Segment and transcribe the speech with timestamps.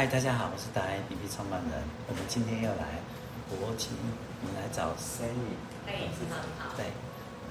[0.00, 1.76] 嗨，大家好，我是大 A P P 创办人。
[2.08, 3.04] 我们今天要来
[3.52, 3.92] 国际，
[4.40, 5.52] 我们来找 Sally。
[5.84, 6.72] 哎，市长好。
[6.72, 6.88] 对，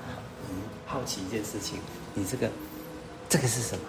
[0.01, 1.77] 啊，我们好奇一件事情，
[2.15, 2.49] 你这个
[3.29, 3.85] 这个是什么？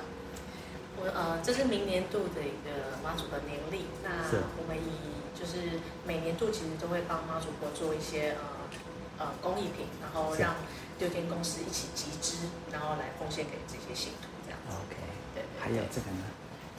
[1.00, 3.88] 我呃，这是明年度的一个妈祖的年历。
[4.04, 4.28] 那
[4.60, 4.92] 我们以
[5.32, 10.52] 就是每年度其实都会帮妈祖婆做一些呃呃工艺品，然后让
[10.98, 12.36] 六间公司一起集资，
[12.70, 14.76] 然后来奉献给这些信徒这样子。
[14.84, 15.00] OK，
[15.32, 15.40] 对。
[15.56, 16.28] 还有这个呢？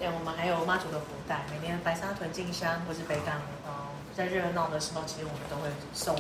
[0.02, 3.38] 对，我们还有妈祖的福袋，每年白沙屯进香或是北港，
[3.70, 3.70] 嗯，
[4.18, 6.18] 在热闹的时候，其实我们都会送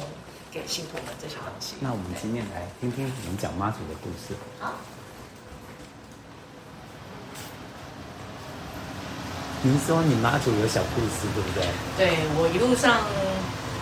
[0.51, 1.73] 给信徒们这些东西。
[1.79, 4.37] 那我们今天来听听你们讲妈祖的故事。
[4.59, 4.77] 好。
[9.63, 11.65] 您说你妈祖有小故事，对不对？
[11.97, 13.01] 对，我一路上，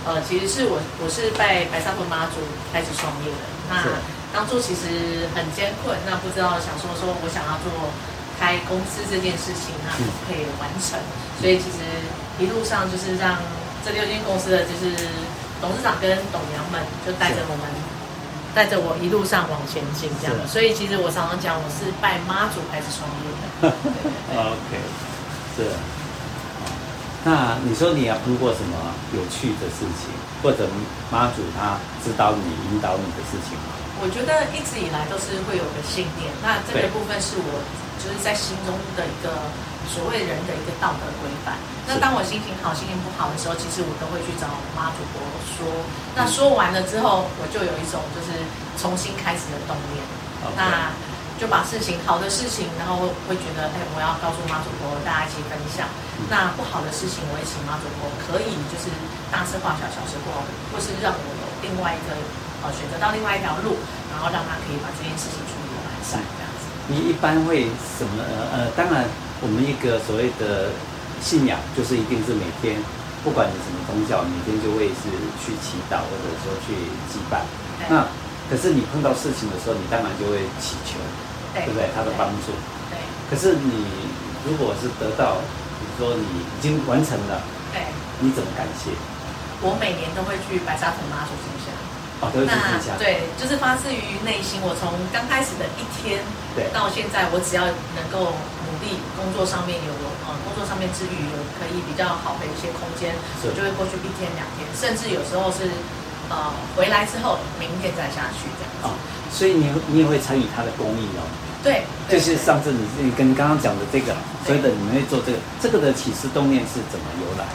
[0.08, 2.40] 呃，其实是我我是拜白沙屯妈祖
[2.72, 3.44] 开始创业的。
[3.68, 3.84] 那
[4.31, 7.92] 当初其实很艰困，那不知道想说说我想要做。
[8.40, 9.92] 开公司这件事情啊，
[10.26, 10.98] 可以完成，
[11.42, 11.84] 所以其实
[12.40, 13.38] 一路上就是让
[13.86, 14.96] 这六间公司的就是
[15.60, 17.68] 董事长跟董娘们就带着我们，
[18.56, 20.48] 带着我一路上往前进这样。
[20.48, 23.68] 所以其实我常常讲，我是拜妈祖开始创业的。
[24.40, 24.80] OK，
[25.56, 25.68] 是。
[27.23, 28.75] 那你说你要碰过什么
[29.14, 30.09] 有趣的事情，
[30.42, 30.67] 或者
[31.12, 33.75] 妈祖他指导你、引导你的事情吗？
[34.02, 37.64] 我觉得一直以来都是会有个信念，那这个部分是我。
[38.00, 39.28] 就是在心中的一个
[39.92, 41.59] 所谓人的一个道德规范。
[41.84, 45.20] 那当我心情好、心情不好的时候，其实我都会去找妈祖婆
[45.52, 45.67] 说。
[46.16, 48.31] 那说完了之后，我就有一种就是
[48.80, 50.00] 重新开始的动念。
[50.47, 50.56] Okay.
[50.56, 50.95] 那
[51.40, 55.88] 就把事情好的事情，然后会觉得，哎，我要告诉妈祖婆，大家一起分享。
[56.28, 58.92] 那不好的事情，我也请妈祖婆可以就是
[59.31, 62.12] 大事化小，小事化无，或是让我有另外一个
[62.59, 63.80] 呃选择到另外一条路，
[64.12, 66.20] 然后让他可以把这件事情处理的完善。
[66.20, 66.68] 这样子。
[66.92, 68.20] 你一般会什么？
[68.52, 69.08] 呃，当然，
[69.40, 70.76] 我们一个所谓的
[71.24, 72.76] 信仰，就是一定是每天，
[73.24, 75.08] 不管你什么宗教，每天就会是
[75.40, 76.76] 去祈祷，或者说去
[77.08, 77.48] 祭拜。
[77.88, 78.03] 那
[78.52, 81.00] 可是你碰到事情的时候，你当然就会祈求，
[81.54, 81.90] 对，对不对？
[81.96, 82.54] 他的帮助。
[82.90, 82.98] 对。
[83.30, 83.86] 可是你
[84.46, 85.38] 如果是得到，
[85.80, 87.84] 比如说你已经完成了，对，
[88.20, 88.92] 你怎么感谢？
[89.62, 91.70] 我每年都会去白沙屯妈祖进香。
[92.20, 92.52] 哦，那
[93.00, 94.60] 对，就是发自于内心。
[94.60, 96.20] 我从刚开始的一天，
[96.52, 97.64] 对，到现在，我只要
[97.96, 98.36] 能够
[98.68, 99.92] 努力，工作上面有
[100.28, 103.16] 呃，工作上面之余有可以比较好的一些空间，
[103.48, 105.72] 我就会过去一天两天，甚至有时候是
[106.29, 108.88] 呃回来之后，明天再下去这样子。
[108.88, 108.95] 哦，
[109.31, 111.25] 所以你你也会参与他的公益哦？
[111.62, 117.45] 对，就是上次你你跟刚刚讲的这个，所以的你们会做这个，这个的起始动念是怎么由来？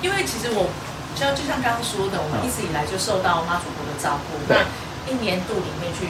[0.00, 0.70] 因为其实我。
[1.10, 4.38] 就就像刚刚说的，我们一直以来就受到妈祖婆的照顾。
[4.46, 4.62] 那
[5.10, 6.06] 一年度里面去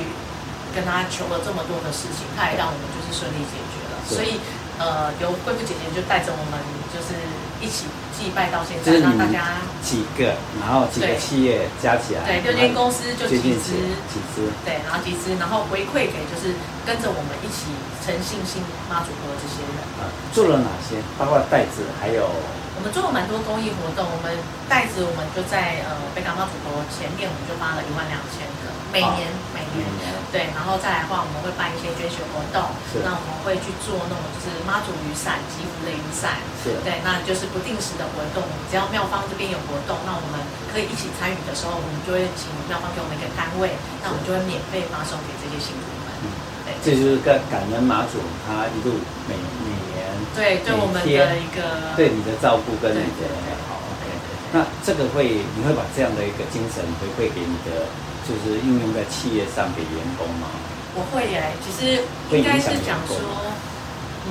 [0.76, 3.96] 跟他求了这么多的事情，他也让我们就是顺利解决了。
[4.04, 4.38] 所以，
[4.80, 6.56] 呃，由贵妇姐姐就带着我们，
[6.88, 7.12] 就是
[7.60, 7.84] 一起
[8.16, 13.76] 祭拜到现在，让大家几个，然后几个企业加起来，对，六间公司就集资，
[14.08, 16.56] 集资，对，然后集资，然后回馈给就是
[16.88, 17.68] 跟着我们一起
[18.00, 19.76] 诚信信妈祖婆的这些人。
[20.00, 20.96] 啊，做了哪些？
[21.20, 22.24] 包括袋子，还有。
[22.80, 24.32] 我们做了蛮多公益活动，我们
[24.64, 32.58] 袋子我们就在呃北港妈祖婆前面，我们就发了一万两千个，每年、哦、每年、嗯、对，然后再来的话，我们会办一些捐血活动，
[33.06, 36.42] 那我们会去做那种就是妈祖雨伞、吉福的雨伞，
[36.82, 46.10] 对，那就是不定时的活动，只要庙方这边有活动，那我们可以一起参与的时候，我们就会请庙方给我们一个单位，那我们就会免费发送给这些信徒们。
[46.82, 48.94] 这就是感感恩妈祖，他一路
[49.26, 49.34] 每
[49.66, 50.00] 每年。
[50.32, 53.26] 对，对我们的一个对你的照顾跟你的
[53.66, 54.06] 好，OK。
[54.54, 57.90] 那这个会你会把这样的一个精神回馈给你的，
[58.30, 60.46] 就是应用在企业上给员工吗？
[60.94, 61.98] 我会耶，其实
[62.30, 63.18] 应该是讲说，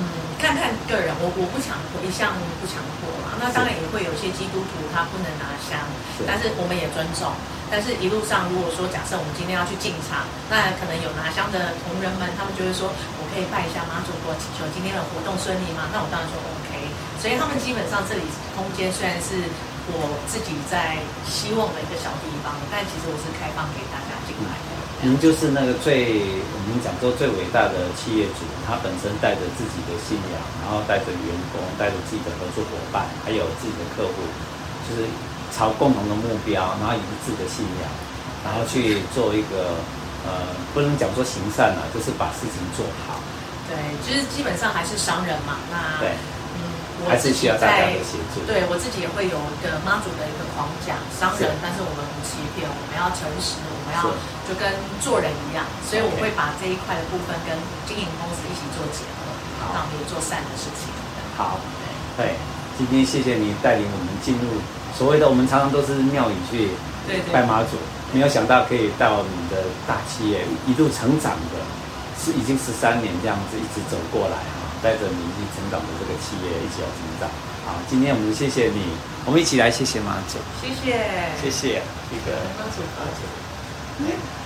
[0.40, 3.36] 看看个人，我我不强迫，一向不强迫嘛。
[3.36, 5.84] 那当然也会有些基督徒他不能拿香，
[6.24, 7.28] 但是我们也尊重。
[7.68, 15.86] 但是一路上，如果说假设我们今天要去进场，那可能有拿香的同仁们，他们就会说，我可以拜一下妈祖婆，祈求今天的活动顺利吗？
[15.92, 16.88] 那我当然说 OK。
[17.20, 18.24] 所以他们基本上这里
[18.56, 19.44] 空间虽然是
[19.88, 24.68] 我自己在希望的一个小地方，但其实我是开放给大家进来的。
[25.00, 26.20] 您就是那个最
[26.52, 34.14] 我们讲说最伟大的企业主，他本身带着自己的信仰，然后带着员工，带着自己的合作伙伴，还有自己的客户，
[34.84, 35.08] 就是。
[35.50, 37.90] 朝共同的目标，然后一致的信仰，
[38.44, 39.74] 然后去做一个
[40.22, 43.18] 呃，不能讲说行善了，就是把事情做好。
[43.66, 43.74] 对，
[44.06, 45.58] 就是基本上还是商人嘛。
[45.68, 46.29] 那对，嗯，
[47.08, 48.44] 还是需要大家的协助。
[48.44, 54.10] 对，我自己也会有一个妈祖的一个框架，商人，但是我们不欺骗，我们要诚实，我们要
[54.44, 54.68] 就跟
[55.00, 57.54] 做人一样，所以我会把这一块的部分跟
[57.88, 59.30] 经营公司一起做结合，
[59.72, 60.90] 让我们做善的事情。
[61.36, 61.60] 好，
[62.16, 62.36] 对。
[62.80, 64.56] 今天谢谢你带领我们进入
[64.96, 66.70] 所谓的，我们常常都是庙宇去
[67.30, 67.76] 拜妈祖，
[68.10, 71.60] 没有想到可以到你的大企业一路成长的，
[72.16, 77.28] 是已经十三年这样子一直走过来啊，带着你一起成长的这个企业一起要成长。
[77.66, 78.82] 好，今天我们谢谢你，
[79.24, 80.96] 我们一起来谢谢马总，谢谢，
[81.40, 82.38] 谢谢这个。
[82.58, 84.39] 妈祖，妈祖。